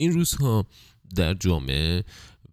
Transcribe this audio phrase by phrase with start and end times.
[0.00, 0.66] این روزها
[1.16, 2.04] در جامعه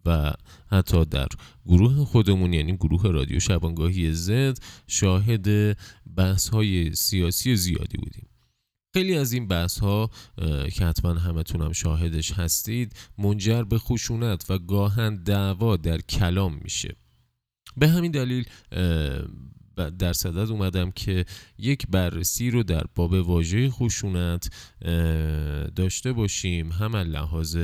[0.06, 0.32] و
[0.70, 1.28] حتی در
[1.66, 5.76] گروه خودمون یعنی گروه رادیو شبانگاهی زد شاهد
[6.16, 8.28] بحث های سیاسی زیادی بودیم.
[8.94, 10.10] خیلی از این بحث ها
[10.72, 16.96] که حتما همتون هم شاهدش هستید منجر به خشونت و گاهن دعوا در کلام میشه.
[17.76, 18.44] به همین دلیل
[19.78, 21.24] در صدد اومدم که
[21.58, 24.50] یک بررسی رو در باب واژه خشونت
[25.76, 26.72] داشته باشیم.
[26.72, 27.58] هم لحاظ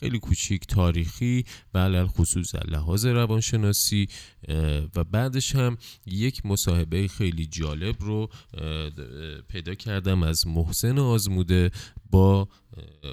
[0.00, 1.44] خیلی کوچیک تاریخی
[1.74, 4.08] و علل خصوص لحاظ روانشناسی
[4.96, 8.28] و بعدش هم یک مصاحبه خیلی جالب رو
[9.48, 11.70] پیدا کردم از محسن آزموده
[12.10, 12.48] با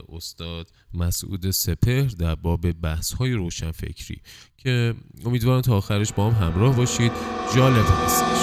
[0.09, 4.21] استاد مسعود سپهر در باب بحث های روشن فکری
[4.57, 4.95] که
[5.25, 7.11] امیدوارم تا آخرش با هم همراه باشید.
[7.55, 8.42] جالب هستش.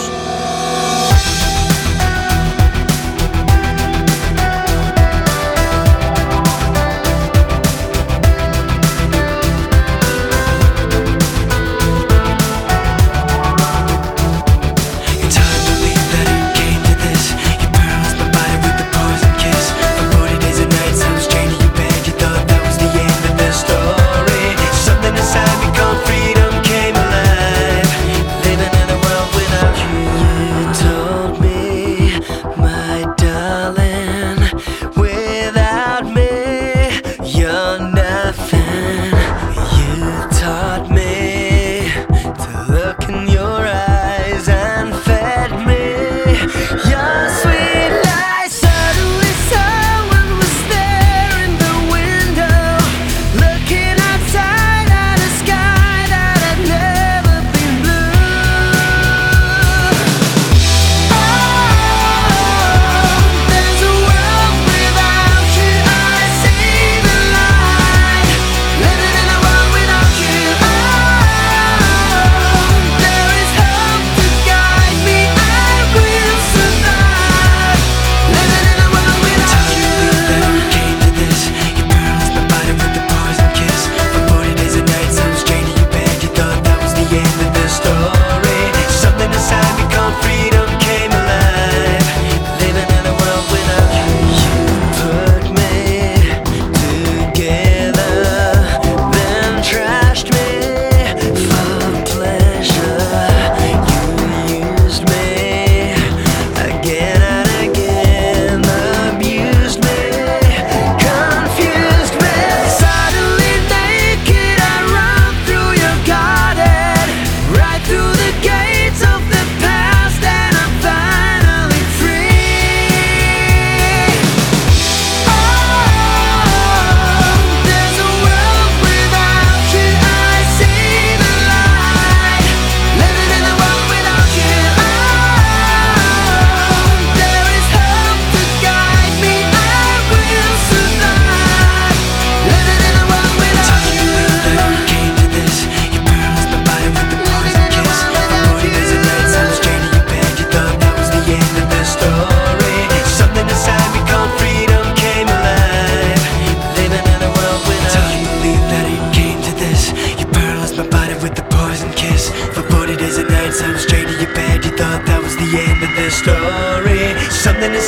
[166.11, 167.81] a story, something to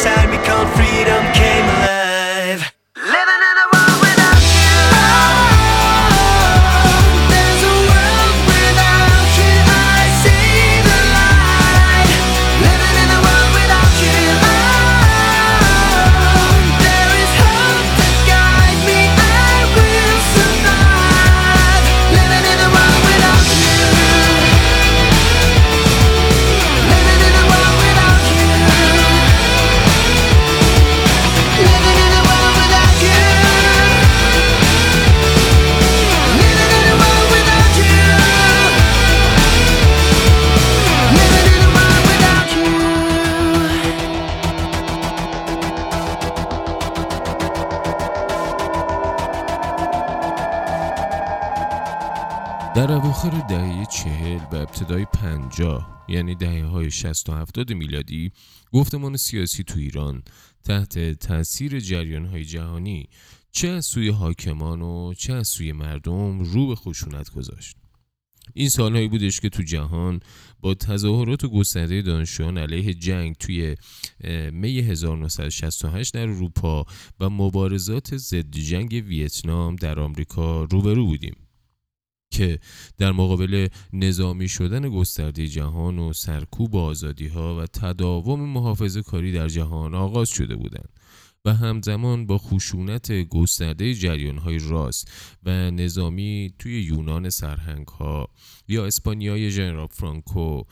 [52.76, 58.32] در اواخر دهه چهل و ابتدای پنجاه یعنی دهه های شست و هفتاد میلادی
[58.72, 60.22] گفتمان سیاسی تو ایران
[60.64, 63.08] تحت تاثیر جریان های جهانی
[63.50, 67.76] چه از سوی حاکمان و چه از سوی مردم رو به خشونت گذاشت.
[68.54, 70.20] این سالهایی بودش که تو جهان
[70.60, 73.76] با تظاهرات و گسترده دانشجویان علیه جنگ توی
[74.52, 76.84] می 1968 در اروپا
[77.20, 81.41] و مبارزات ضد جنگ ویتنام در آمریکا روبرو بودیم.
[82.32, 82.58] که
[82.98, 89.48] در مقابل نظامی شدن گسترده جهان و سرکوب آزادی ها و تداوم محافظه کاری در
[89.48, 90.88] جهان آغاز شده بودند
[91.44, 95.12] و همزمان با خشونت گسترده جریان های راست
[95.42, 98.28] و نظامی توی یونان سرهنگ ها
[98.68, 100.62] یا اسپانیای ژنرال فرانکو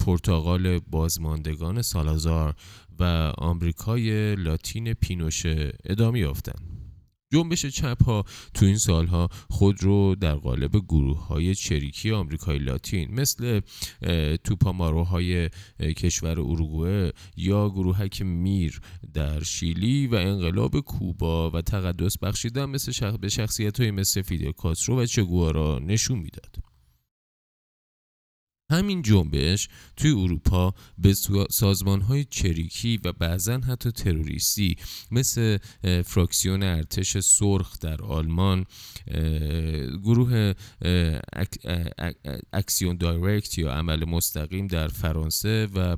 [0.00, 2.54] پرتغال بازماندگان سالازار
[2.98, 6.85] و آمریکای لاتین پینوشه ادامه یافتند.
[7.32, 8.24] جنبش چپ ها
[8.54, 13.60] تو این سالها خود رو در قالب گروه های چریکی آمریکای لاتین مثل
[14.44, 15.48] توپاماروهای
[15.80, 18.80] کشور اروگوئه یا گروهک میر
[19.14, 25.00] در شیلی و انقلاب کوبا و تقدس بخشیدن مثل به شخصیت های مثل فیدل کاسترو
[25.00, 26.75] و چگوارا نشون می‌داد.
[28.70, 31.14] همین جنبش توی اروپا به
[31.50, 34.76] سازمان های چریکی و بعضا حتی تروریستی
[35.10, 35.58] مثل
[36.04, 38.66] فراکسیون ارتش سرخ در آلمان
[40.04, 40.54] گروه
[42.52, 45.96] اکسیون دایرکت یا عمل مستقیم در فرانسه و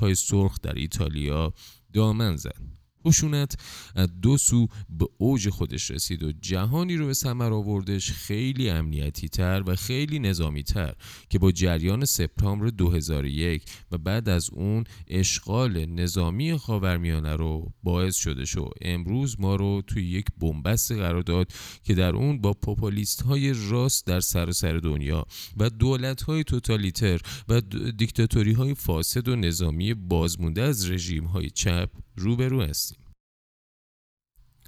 [0.00, 1.52] های سرخ در ایتالیا
[1.92, 2.75] دامن زد.
[3.06, 3.54] خشونت
[3.94, 9.28] از دو سو به اوج خودش رسید و جهانی رو به ثمر آوردش خیلی امنیتی
[9.28, 10.94] تر و خیلی نظامی تر
[11.28, 13.62] که با جریان سپتامبر 2001
[13.92, 20.04] و بعد از اون اشغال نظامی خاورمیانه رو باعث شده شو امروز ما رو توی
[20.04, 21.52] یک بنبست قرار داد
[21.84, 25.26] که در اون با پوپولیست های راست در سراسر سر دنیا
[25.56, 27.60] و دولت های توتالیتر و
[27.96, 32.98] دیکتاتوری های فاسد و نظامی بازمونده از رژیم های چپ روبرو هستیم.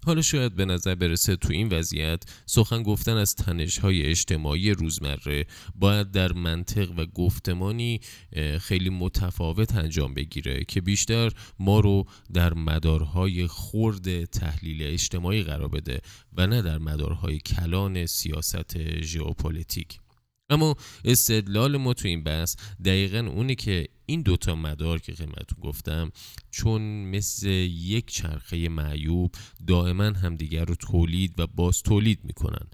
[0.09, 5.47] حالا شاید به نظر برسه تو این وضعیت سخن گفتن از تنش های اجتماعی روزمره
[5.75, 8.01] باید در منطق و گفتمانی
[8.61, 16.01] خیلی متفاوت انجام بگیره که بیشتر ما رو در مدارهای خرد تحلیل اجتماعی قرار بده
[16.33, 19.99] و نه در مدارهای کلان سیاست ژئوپلیتیک.
[20.51, 26.11] اما استدلال ما تو این بحث دقیقا اونه که این دوتا مدار که خدمتتون گفتم
[26.51, 29.35] چون مثل یک چرخه معیوب
[29.67, 32.67] دائما همدیگر رو تولید و باز تولید می‌کنن.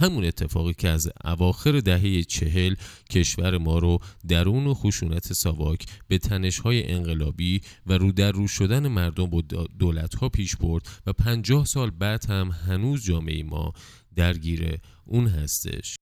[0.00, 2.74] همون اتفاقی که از اواخر دهه چهل
[3.10, 3.98] کشور ما رو
[4.28, 9.40] درون و خشونت ساواک به تنشهای انقلابی و رو در رو شدن مردم با
[9.78, 13.72] دولت ها پیش برد و پنجاه سال بعد هم هنوز جامعه ما
[14.16, 15.96] درگیر اون هستش.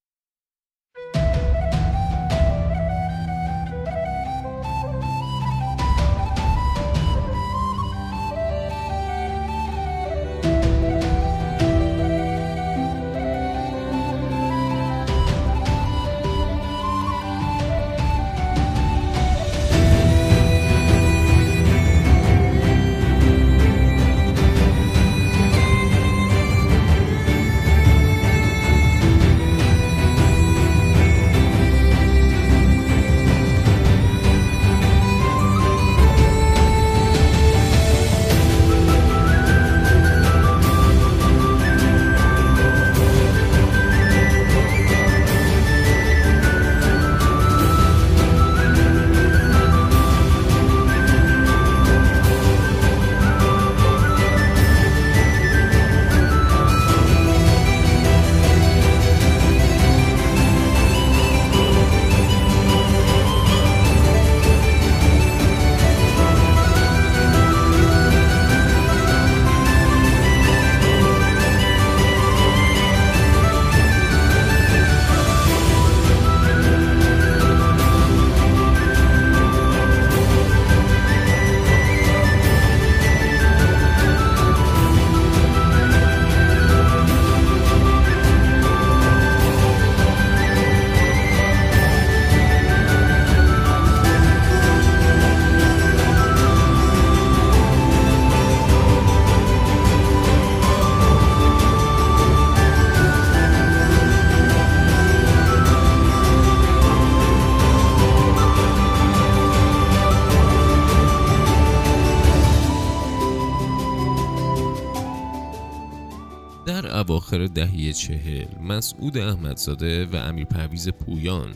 [117.33, 121.55] اواخر دهه چهل مسعود احمدزاده و امیر پرویز پویان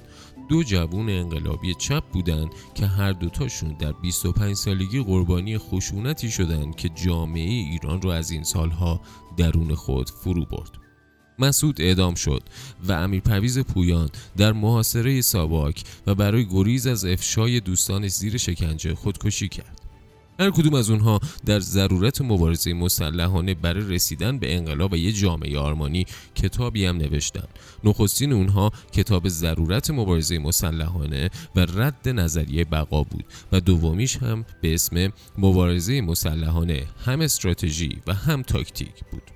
[0.48, 6.88] دو جوون انقلابی چپ بودند که هر دوتاشون در 25 سالگی قربانی خشونتی شدند که
[6.88, 9.00] جامعه ایران رو از این سالها
[9.36, 10.70] درون خود فرو برد
[11.38, 12.42] مسعود اعدام شد
[12.88, 18.94] و امیر پرویز پویان در محاصره ساواک و برای گریز از افشای دوستانش زیر شکنجه
[18.94, 19.83] خودکشی کرد.
[20.40, 25.58] هر کدوم از اونها در ضرورت مبارزه مسلحانه برای رسیدن به انقلاب و یه جامعه
[25.58, 27.48] آرمانی کتابی هم نوشتن.
[27.84, 34.74] نخستین اونها کتاب ضرورت مبارزه مسلحانه و رد نظریه بقا بود و دومیش هم به
[34.74, 39.33] اسم مبارزه مسلحانه هم استراتژی و هم تاکتیک بود.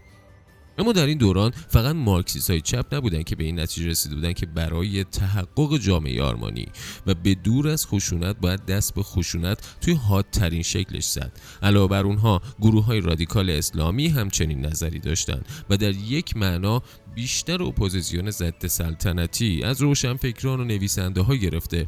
[0.79, 4.33] اما در این دوران فقط مارکسیست های چپ نبودن که به این نتیجه رسیده بودن
[4.33, 6.67] که برای تحقق جامعه آرمانی
[7.07, 11.33] و به دور از خشونت باید دست به خشونت توی حادترین شکلش زد.
[11.63, 16.83] علاوه بر اونها گروه های رادیکال اسلامی همچنین نظری داشتند و در یک معنا
[17.19, 21.87] بیشتر اپوزیسیون ضد سلطنتی از روشنفکران و نویسنده ها گرفته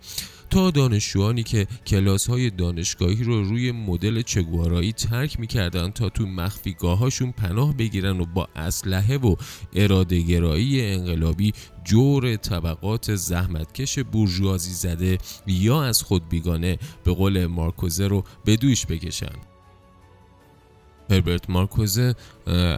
[0.50, 7.32] تا دانشجویانی که کلاس های دانشگاهی رو روی مدل چگوارایی ترک می‌کردن تا تو مخفیگاهاشون
[7.32, 9.36] پناه بگیرن و با اسلحه و
[9.72, 11.52] ارادهگرایی انقلابی
[11.84, 18.86] جور طبقات زحمتکش بورژوازی زده یا از خود بیگانه به قول مارکوزه رو به دوش
[18.86, 19.49] بکشن.
[21.10, 22.14] هربرت مارکوزه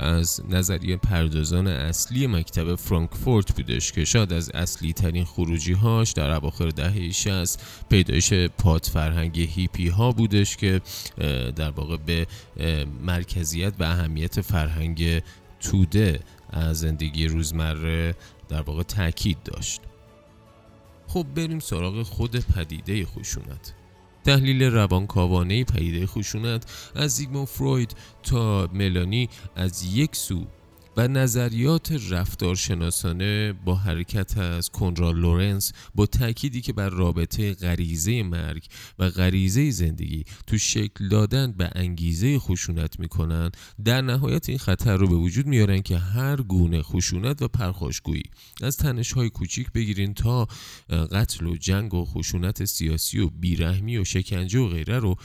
[0.01, 6.31] از نظریه پردازان اصلی مکتب فرانکفورت بودش که شاید از اصلی ترین خروجی هاش در
[6.31, 10.81] اواخر دهه 60 پیدایش پاد فرهنگ هیپی ها بودش که
[11.57, 12.27] در واقع به
[13.03, 15.23] مرکزیت و اهمیت فرهنگ
[15.61, 16.21] توده
[16.51, 18.15] از زندگی روزمره
[18.49, 19.81] در واقع تاکید داشت.
[21.09, 23.75] خب بریم سراغ خود پدیده خشونت
[24.25, 30.47] تحلیل روانکاوانه پیده خشونت از زیگموند فروید تا ملانی از یک سو
[30.97, 38.67] و نظریات رفتارشناسانه با حرکت از کنرال لورنس با تأکیدی که بر رابطه غریزه مرگ
[38.99, 43.51] و غریزه زندگی تو شکل دادن به انگیزه خشونت می‌کنن
[43.85, 48.23] در نهایت این خطر رو به وجود میارن که هر گونه خشونت و پرخاشگویی
[48.63, 50.49] از تنش های کوچیک بگیرین تا
[50.89, 55.17] قتل و جنگ و خشونت سیاسی و بیرحمی و شکنجه و غیره رو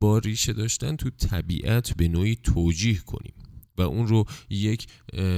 [0.00, 3.45] با ریشه داشتن تو طبیعت به نوعی توجیه کنیم.
[3.78, 4.86] و اون رو یک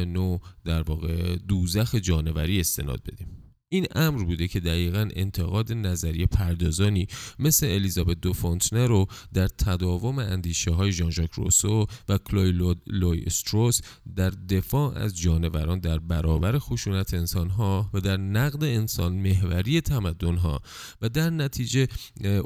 [0.06, 3.48] نوع در واقع دوزخ جانوری استناد بدیم.
[3.68, 7.06] این امر بوده که دقیقا انتقاد نظریه پردازانی
[7.38, 13.22] مثل الیزابت دو فونتنه رو در تداوم اندیشه های ژان ژاک روسو و کلوی لوی
[13.26, 13.80] استروس
[14.16, 20.36] در دفاع از جانوران در برابر خشونت انسان ها و در نقد انسان محوری تمدن
[20.36, 20.60] ها
[21.02, 21.88] و در نتیجه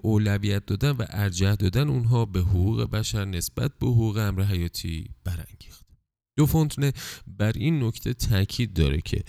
[0.02, 5.71] اولویت دادن و ارجح دادن اونها به حقوق بشر نسبت به حقوق امر حیاتی برانگیخت.
[6.36, 6.92] دو فونتنه
[7.26, 9.22] بر این نکته تاکید داره که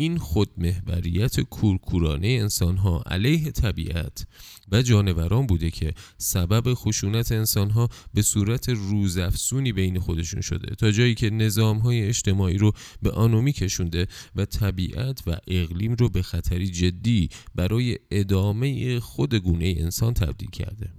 [0.00, 4.26] این خودمهوریت کورکورانه انسانها علیه طبیعت
[4.72, 10.74] و جانوران بوده که سبب خشونت انسانها به صورت روزافزونی بین خودشون شده.
[10.74, 16.22] تا جایی که نظامهای اجتماعی رو به آنومی کشونده و طبیعت و اقلیم رو به
[16.22, 20.90] خطری جدی برای ادامه خود گونه انسان تبدیل کرده.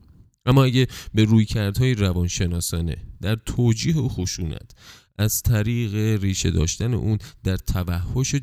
[0.46, 4.72] اما اگه به رویکردهای روانشناسانه در توجیه و خشونت
[5.18, 8.36] از طریق ریشه داشتن اون در توحش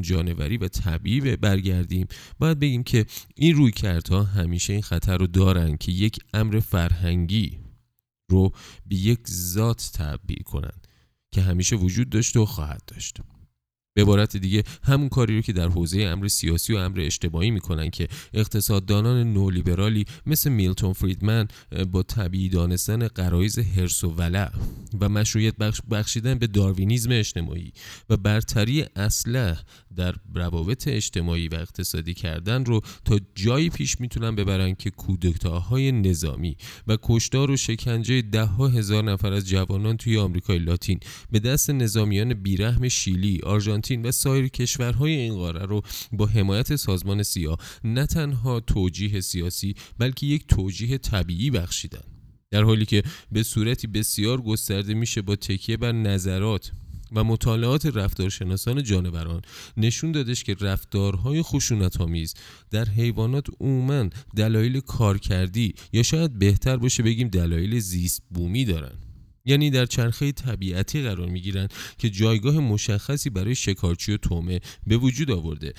[0.00, 2.06] جانوری و طبیعی برگردیم.
[2.38, 7.58] باید بگیم که این روی کردها همیشه این خطر رو دارن که یک امر فرهنگی
[8.30, 8.52] رو
[8.86, 10.78] به یک ذات تبدیل کنن
[11.32, 13.20] که همیشه وجود داشته و خواهد داشت.
[13.94, 17.90] به عبارت دیگه همون کاری رو که در حوزه امر سیاسی و امر اجتماعی می‌کنن
[17.90, 21.48] که اقتصاددانان نولیبرالی مثل میلتون فریدمن
[21.92, 24.50] با طبیعی دانستن قرایز هرس و ولع
[25.00, 25.54] و مشروعیت
[25.90, 27.72] بخشیدن به داروینیزم اجتماعی
[28.10, 29.58] و برتری اصله
[29.96, 36.56] در روابط اجتماعی و اقتصادی کردن رو تا جایی پیش می‌تونن ببرن که کودکتاهای نظامی
[36.86, 41.70] و کشتار و شکنجه ده ها هزار نفر از جوانان توی آمریکای لاتین به دست
[41.70, 48.06] نظامیان بیرحم شیلی، آرژانتین و سایر کشورهای این قاره رو با حمایت سازمان سیا نه
[48.06, 52.02] تنها توجیه سیاسی بلکه یک توجیه طبیعی بخشیدن.
[52.50, 56.72] در حالی که به صورتی بسیار گسترده میشه با تکیه بر نظرات
[57.12, 59.42] و مطالعات رفتارشناسان جانوران
[59.76, 62.34] نشون دادش که رفتارهای خشونت آمیز
[62.70, 69.11] در حیوانات عموما دلایل کارکردی یا شاید بهتر باشه بگیم دلایل زیست بومی دارن.
[69.44, 71.68] یعنی در چرخه طبیعتی قرار می
[71.98, 75.72] که جایگاه مشخصی برای شکارچی و تومه به وجود آورده.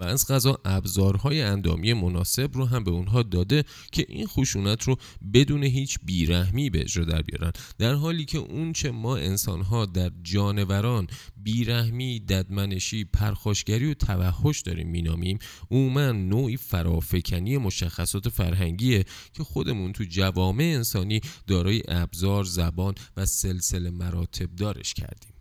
[0.00, 4.96] و از غذا ابزارهای اندامی مناسب رو هم به اونها داده که این خشونت رو
[5.34, 7.52] بدون هیچ بیرحمی به اجرا در بیارن.
[7.78, 14.88] در حالی که اون چه ما انسانها در جانوران بیرحمی، ددمنشی، پرخاشگری و توحش داریم
[14.88, 15.38] مینامیم
[15.70, 23.90] عموما نوعی فرافکنی مشخصات فرهنگیه که خودمون تو جوامع انسانی دارای ابزار، زبان و سلسله
[23.90, 25.33] مراتب دارش کردیم.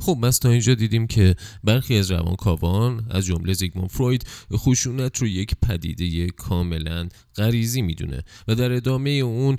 [0.00, 5.26] خب بس تا اینجا دیدیم که برخی از روانکاوان از جمله زیگموند فروید خشونت رو
[5.26, 9.58] یک پدیده کاملا غریزی می‌دونه و در ادامه اون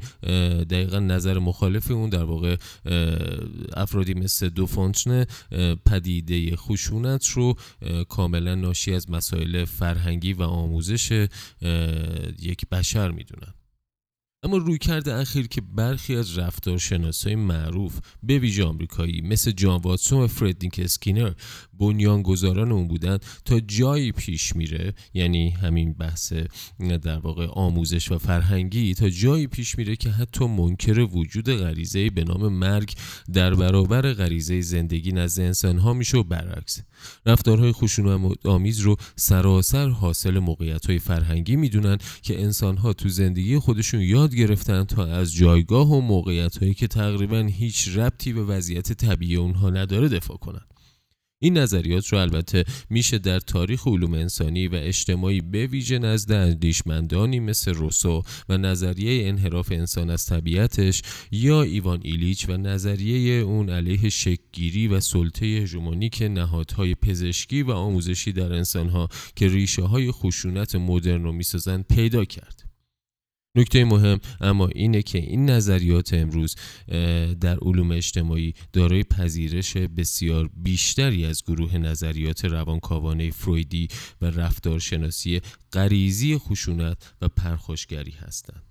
[0.64, 2.56] دقیقا نظر مخالف اون در واقع
[3.74, 5.28] افرادی مثل دو فونتنه
[5.86, 7.56] پدیده خشونت رو
[8.10, 11.28] کاملا ناشی از مسائل فرهنگی و آموزش
[12.40, 13.54] یک بشر می‌دونن.
[14.44, 20.28] اما رویکرد اخیر که برخی از رفتارشناسای معروف به ویژه آمریکایی مثل جان واتسون و
[20.28, 21.32] فردینک اسکینر
[21.80, 26.34] بنیانگذاران اون بودن تا جایی پیش میره یعنی همین بحث
[27.04, 32.24] در واقع آموزش و فرهنگی تا جایی پیش میره که حتی منکر وجود غریزه به
[32.24, 32.94] نام مرگ
[33.34, 36.82] در برابر غریزه زندگی نزد انسان ها میشه و برعکس.
[37.26, 43.60] رفتارهای خشونت آمیز رو سراسر حاصل موقعیت های فرهنگی می‌دونن که انسان ها تو زندگی
[43.60, 48.94] خودشون یاد گرفتن تا از جایگاه و موقعیت هایی که تقریبا هیچ ربطی به وضعیت
[48.94, 50.71] طبیعی اونها نداره دفاع کنن.
[51.44, 57.40] این نظریات رو البته میشه در تاریخ علوم انسانی و اجتماعی به ویژه نزد اندیشمندانی
[57.40, 64.10] مثل روسو و نظریه انحراف انسان از طبیعتش یا ایوان ایلیچ و نظریه اون علیه
[64.10, 71.24] شکگیری و سلطه هژمونیک نهادهای پزشکی و آموزشی در انسانها که ریشه های خشونت مدرن
[71.24, 72.71] رو می‌سازند پیدا کرد.
[73.56, 76.56] نکته مهم اما اینه که این نظریات امروز
[77.42, 83.88] در علوم اجتماعی دارای پذیرش بسیار بیشتری از گروه نظریات روانکاوانه فرویدی
[84.22, 85.42] و رفتارشناسی
[85.74, 88.71] غریزی خشونت و پرخوشگری هستند.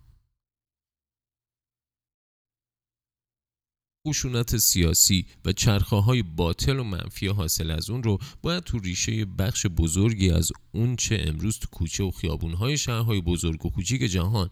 [4.09, 9.25] خشونت سیاسی و چرخه های باطل و منفی حاصل از اون رو باید تو ریشه
[9.25, 14.03] بخش بزرگی از اون چه امروز تو کوچه و خیابون های شهرهای بزرگ و کوچیک
[14.03, 14.49] جهان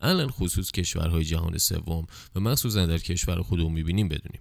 [0.00, 4.40] الان خصوص کشورهای جهان سوم و مخصوصا در کشور خودمون می‌بینیم بدونیم.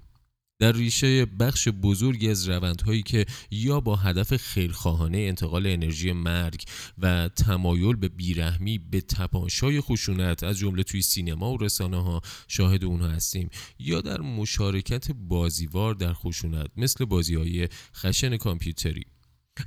[0.62, 6.64] در ریشه بخش بزرگی از روندهایی که یا با هدف خیرخواهانه انتقال انرژی مرگ
[6.98, 12.84] و تمایل به بیرحمی به تپانشای خشونت از جمله توی سینما و رسانه ها شاهد
[12.84, 13.50] اونها هستیم
[13.80, 19.06] یا در مشارکت بازیوار در خشونت مثل بازی های خشن کامپیوتری.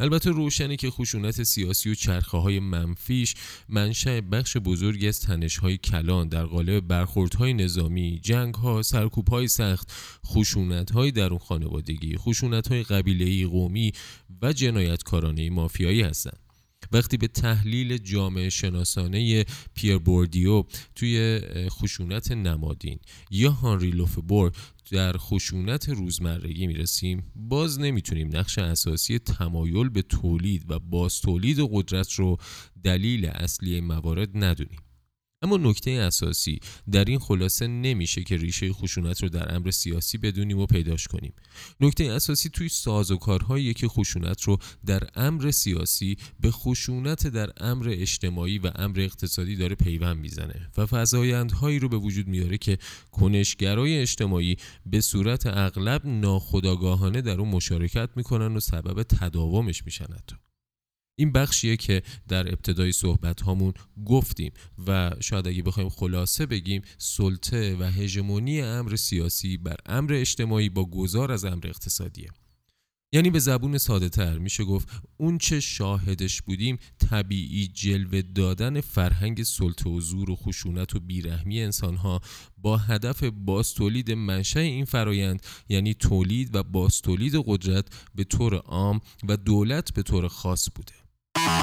[0.01, 3.35] البته روشنه که خشونت سیاسی و چرخه های منفیش
[3.69, 9.49] منشأ بخش بزرگی از تنش های کلان در قالب برخوردهای نظامی، جنگ ها، سرکوب های
[9.49, 9.93] سخت،
[10.27, 13.93] خشونت های درون خانوادگی، خشونت های قبیله قومی
[14.43, 16.44] و جنایتکارانه مافیایی هستند.
[16.93, 19.45] وقتی به تحلیل جامعه شناسانه
[19.75, 22.99] پیر بوردیو توی خشونت نمادین
[23.31, 24.53] یا هانری لوفبور
[24.91, 32.13] در خشونت روزمرگی می‌رسیم باز نمی‌تونیم نقش اساسی تمایل به تولید و باز تولید قدرت
[32.13, 32.37] رو
[32.85, 34.84] دلیل اصلی موارد ندونیم.
[35.45, 36.61] اما نکته اساسی
[36.93, 41.33] در این خلاصه نمیشه که ریشه خشونت رو در امر سیاسی بدونیم و پیداش کنیم.
[41.81, 48.59] نکته اساسی توی سازوکارهایی که خشونت رو در امر سیاسی به خشونت در امر اجتماعی
[48.59, 52.79] و امر اقتصادی داره پیوند می‌زنه و فضایندهایی رو به وجود میاره که
[53.13, 60.37] کنشگرای اجتماعی به صورت اغلب ناخودآگاهانه در اون مشارکت می‌کنن و سبب تداومش میشن حتی.
[61.17, 63.73] این بخشیه که در ابتدای صحبت هامون
[64.07, 64.53] گفتیم
[64.87, 70.85] و شاید اگه بخوایم خلاصه بگیم سلطه و هژمونی امر سیاسی بر امر اجتماعی با
[70.85, 72.31] گذار از امر اقتصادیه.
[73.15, 76.79] یعنی به زبون ساده تر میشه گفت اون چه شاهدش بودیم
[77.11, 82.21] طبیعی جلوه دادن فرهنگ سلطه و زور و خشونت و بیرحمی انسانها
[82.59, 88.55] با هدف باز تولید منشأ این فرایند یعنی تولید و باز تولید قدرت به طور
[88.55, 91.04] عام و دولت به طور خاص بوده.
[91.37, 91.59] Thank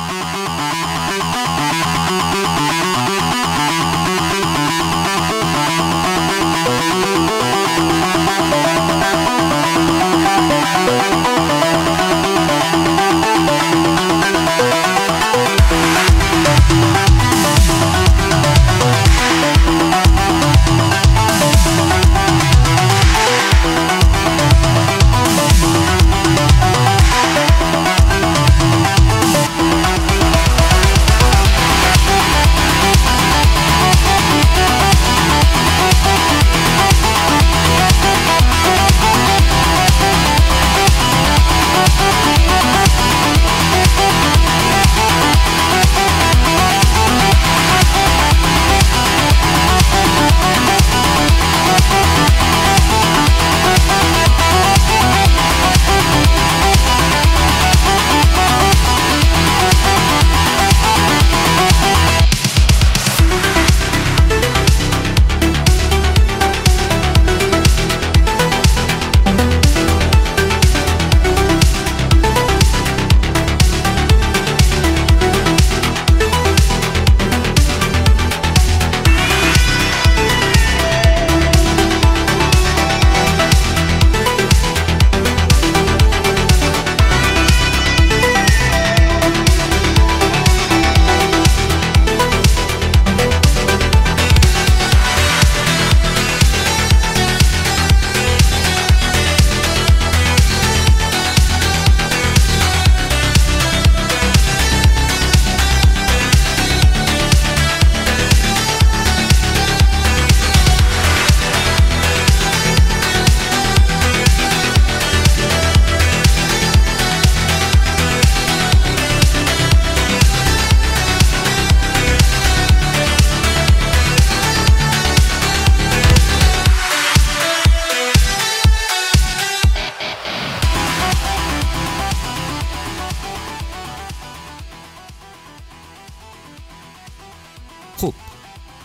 [4.05, 4.10] you.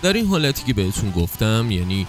[0.07, 2.07] در این حالتی که بهتون گفتم یعنی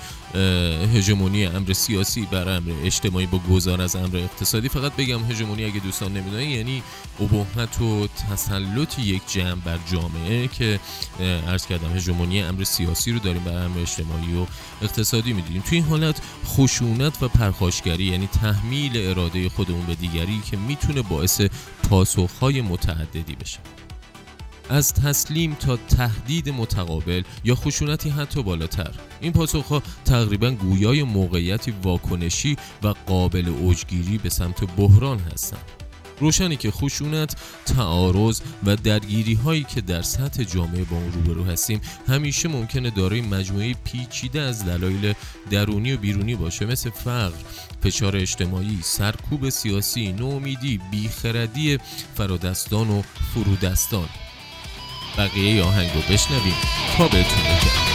[0.96, 5.80] هژمونی امر سیاسی بر امر اجتماعی با گذار از امر اقتصادی فقط بگم هژمونی اگه
[5.80, 6.84] دوستان نمی‌دونن یعنی
[7.20, 10.80] ابهت و تسلط یک جمع بر جامعه که
[11.48, 14.46] عرض کردم هژمونی امر سیاسی رو داریم بر امر اجتماعی و
[14.82, 15.62] اقتصادی می‌دونیم.
[15.62, 21.42] توی این حالت خشونت و پرخاشگری یعنی تحمیل اراده خودمون به دیگری که می‌تونه باعث
[21.90, 23.60] پاسخهای متعددی بشه.
[24.70, 28.92] از تسلیم تا تهدید متقابل یا خشونتی حتی بالاتر.
[29.22, 35.62] این پاسخها تقریبا گویای موقعیتی واکنشی و قابل اوجگیری به سمت بحران هستند.
[36.20, 41.82] روشنی که خشونت، تعارض و درگیری هایی که در سطح جامعه با اون روبرو هستیم
[42.08, 45.14] همیشه ممکنه دارای مجموعه پیچیده از دلایل
[45.52, 47.38] درونی و بیرونی باشه مثل فقر،
[47.84, 51.78] فشار اجتماعی، سرکوب سیاسی، نومیدی، بیخردی
[52.16, 53.02] فرادستان و
[53.34, 54.10] فرودستان.
[55.18, 56.56] بقیه آهنگ رو بشنویم
[56.98, 57.87] تا بهتون بگم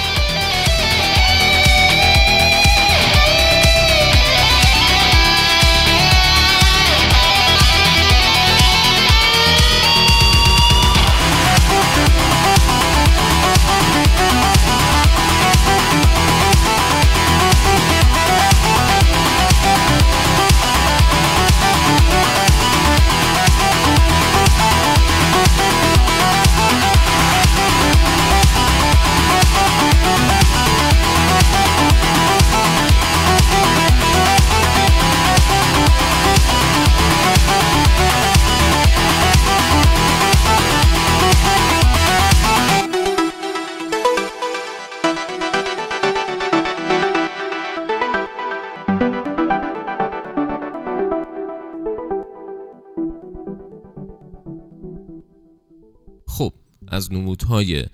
[57.13, 57.87] نمودهای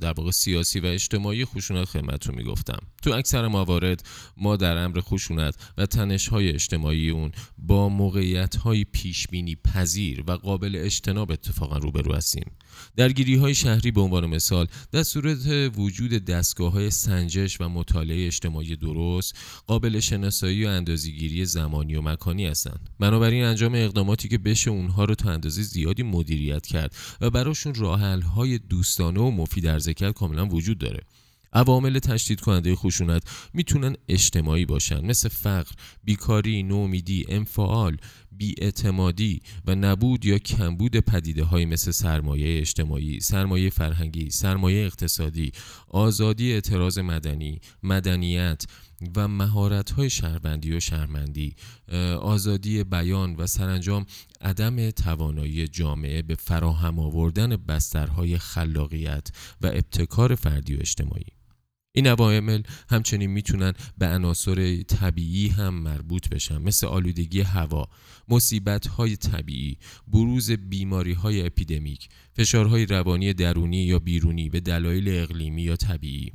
[0.00, 2.78] در واقع سیاسی و اجتماعی خشونت خدمتتون می‌گفتم.
[3.02, 4.02] تو اکثر موارد
[4.36, 10.24] ما در امر خشونت و تنش های اجتماعی اون با موقعیت های پیش بینی پذیر
[10.26, 12.50] و قابل اجتناب اتفاقا روبرو هستیم.
[12.96, 18.76] درگیری های شهری به عنوان مثال در صورت وجود دستگاه های سنجش و مطالعه اجتماعی
[18.76, 19.34] درست
[19.66, 22.90] قابل شناسایی و اندازیگیری زمانی و مکانی هستند.
[23.00, 28.00] بنابراین انجام اقداماتی که بشه اونها رو تا اندازه زیادی مدیریت کرد و براشون راه
[28.22, 31.00] های دوستانه و مفید عرضه کرد کاملا وجود داره.
[31.52, 33.22] عوامل تشدید کننده خشونت
[33.54, 35.72] می‌تونن اجتماعی باشن مثل فقر،
[36.04, 37.96] بیکاری، نومیدی، انفعال،
[38.38, 45.52] بیاعتمادی و نبود یا کمبود پدیده های مثل سرمایه اجتماعی، سرمایه فرهنگی، سرمایه اقتصادی،
[45.88, 48.64] آزادی اعتراض مدنی، مدنیت
[49.16, 51.56] و مهارت های شهروندی و شهرمندی
[52.20, 54.06] آزادی بیان و سرانجام
[54.40, 59.28] عدم توانایی جامعه به فراهم آوردن بسترهای خلاقیت
[59.60, 61.43] و ابتکار فردی و اجتماعی.
[61.96, 66.58] این عوامل همچنین می‌تونن به عناصر طبیعی هم مربوط بشن.
[66.58, 67.88] مثل آلودگی هوا،
[68.28, 69.78] مصیبت های طبیعی،
[70.08, 76.32] بروز بیماری های اپیدمیک، فشارهای روانی درونی یا بیرونی به دلایل اقلیمی یا طبیعی.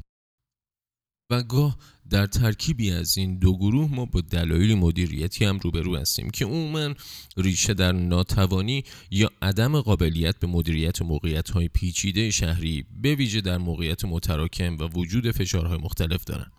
[1.29, 1.77] و گاه
[2.09, 6.93] در ترکیبی از این دو گروه ما با دلایل مدیریتی هم روبرو هستیم که عموما
[7.37, 13.57] ریشه در ناتوانی یا عدم قابلیت به مدیریت موقعیت های پیچیده شهری به ویژه در
[13.57, 16.51] موقعیت متراکم و وجود فشارهای مختلف دارند.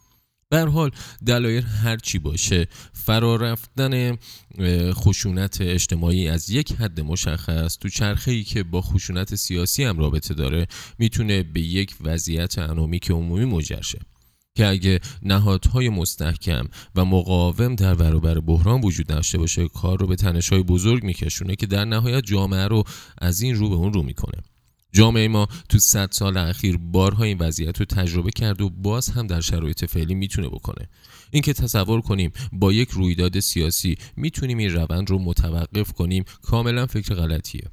[0.49, 0.91] به حال
[1.27, 4.19] دلایل هرچی باشه فرارفتن
[4.93, 10.35] خشونت اجتماعی از یک حد مشخص تو چرخه ای که با خشونت سیاسی هم رابطه
[10.35, 10.67] داره
[10.99, 13.99] می‌تونه به یک وضعیت انومیک عمومی مجر شه
[14.57, 20.17] که اگه نهادهای مستحکم و مقاوم در برابر بحران وجود داشته باشه کار رو به
[20.17, 22.85] تنشهای بزرگ میکشونه که در نهایت جامعه رو
[23.19, 24.43] از این رو به اون رو می‌کنه.
[24.93, 29.27] جامعه ما تو صد سال اخیر بارها این وضعیت رو تجربه کرد و باز هم
[29.27, 30.89] در شرایط فعلی می‌تونه بکنه.
[31.31, 37.15] اینکه تصور کنیم با یک رویداد سیاسی می‌تونیم این روند رو متوقف کنیم کاملا فکر
[37.15, 37.71] غلطیه.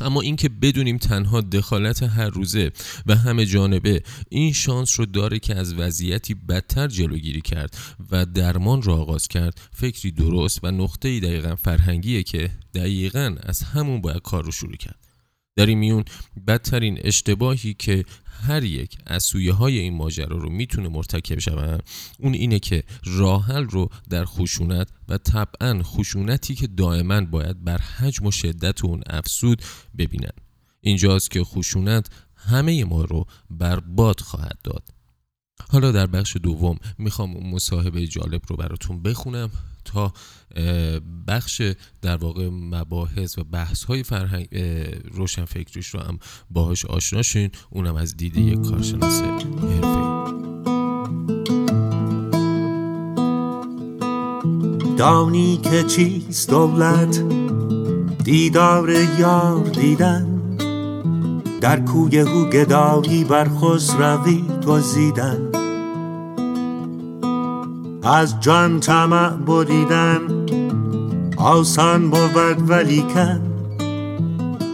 [0.00, 2.70] اما اینکه بدونیم تنها دخالت هر روزه
[3.06, 7.76] و همه جانبه این شانس رو داره که از وضعیتی بدتر جلوگیری کرد
[8.10, 14.00] و درمان را آغاز کرد فکری درست و نقطه دقیقا فرهنگیه که دقیقا از همون
[14.00, 14.98] باید کار رو شروع کرد.
[15.56, 16.04] در این میون
[16.46, 18.04] بدترین اشتباهی که
[18.46, 21.82] هر یک از سویه های این ماجرا رو می‌تونه مرتکب شوند
[22.18, 28.26] اون اینه که راحل رو در خشونت و طبعا خشونتی که دائما باید بر حجم
[28.26, 29.62] و شدت اون افسود
[29.98, 30.32] ببینن
[30.80, 34.88] اینجاست که خشونت همه ما رو برباد خواهد داد.
[35.68, 39.50] حالا در بخش دوم می‌خوام اون مصاحبه جالب رو براتون بخونم.
[39.92, 40.12] تا
[41.28, 41.62] بخش
[42.02, 44.48] در واقع مباحث و بحث های فرهنگ
[45.12, 46.18] روشن فکریش رو هم
[46.50, 47.50] باهاش آشنا شین.
[47.70, 50.28] اونم از دید یک کارشناس حرفه
[54.98, 57.24] دانی که چیست دولت؟
[58.24, 60.38] دیدار یار دیدن.
[61.60, 65.47] در کوی هو گدایی بر خسروی گزیدن.
[68.08, 70.20] از جان طمع بریدن
[71.36, 73.40] آسان بود ولیکن.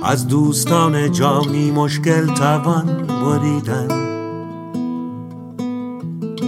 [0.04, 3.88] از دوستان جانی مشکل توان بریدن.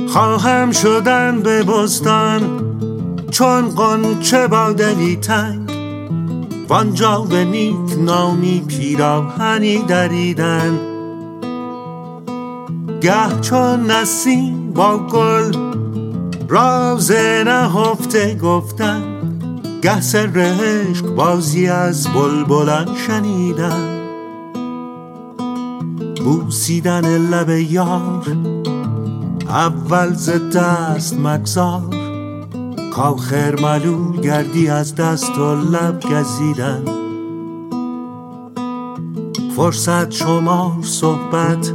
[0.09, 2.41] خواهم شدن به بستان
[3.31, 5.71] چون قنچه با دلی تنگ.
[6.69, 10.79] وانجا به نیک نامی پیراهنی دریدن.
[13.01, 15.53] گه چون نسیم با گل
[16.49, 17.11] راز
[17.47, 19.03] نهفته گفتن
[19.83, 20.27] گه سر
[21.17, 23.97] بازی از بلبلان شنیدن
[26.25, 28.27] بوسیدن لب یار
[29.49, 31.83] اول ز دست مگذار.
[32.93, 36.83] کاخر ملول گردی از دست و لب گزیدن.
[39.57, 41.73] فرصت شما صحبت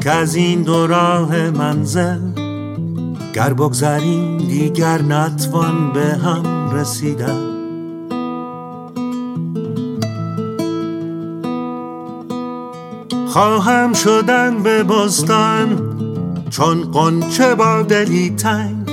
[0.00, 2.31] که از این دو راه منزل
[3.32, 7.52] گر بگذریم دیگر نتوان به هم رسیدن.
[13.26, 15.92] خواهم شدن به بستان
[16.50, 18.90] چون قنچه با دلی تنگ.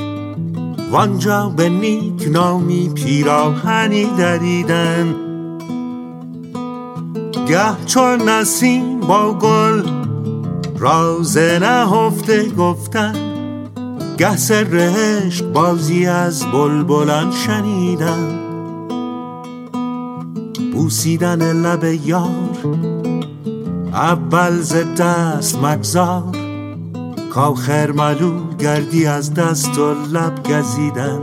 [0.92, 5.16] وانجا به نیک نامی پیراهنی دریدن.
[7.48, 9.84] گه چون نسیم با گل
[10.80, 13.39] راز نهفته گفتن.
[14.20, 18.40] گه سر عشق بازی از بلبلان شنیدن
[20.74, 22.58] بوسیدن لب یار
[23.94, 26.24] اول ز دست مگذار.
[27.34, 31.20] کاخر ملول گردی از دست و لب گزیدن.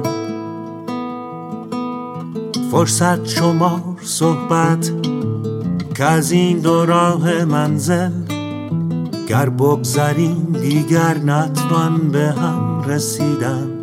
[2.71, 4.93] فرصت شمار صحبت
[5.95, 8.13] که از این دو راه منزل.
[9.29, 13.76] گر بگذریم دیگر نتوان به هم رسیدن